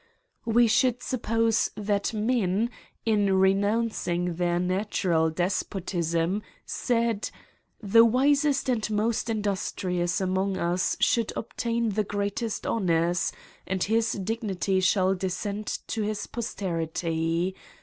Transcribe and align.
We 0.47 0.65
should 0.65 1.03
suppose 1.03 1.69
that 1.77 2.11
men, 2.11 2.71
in 3.05 3.33
renouncing 3.37 4.33
their 4.37 4.59
natural 4.59 5.29
des 5.29 5.61
potism, 5.63 6.41
said, 6.65 7.29
7he 7.85 8.09
wisest 8.09 8.67
and 8.67 8.89
most 8.89 9.29
industrious 9.29 10.19
among 10.19 10.57
us 10.57 10.97
should 10.99 11.31
obtain 11.35 11.89
the 11.89 12.03
greatest 12.03 12.65
honours, 12.65 13.31
and 13.67 13.83
his 13.83 14.13
dignity 14.13 14.79
shall 14.79 15.13
descend 15.13 15.67
to 15.89 16.01
his 16.01 16.25
posterity. 16.25 17.55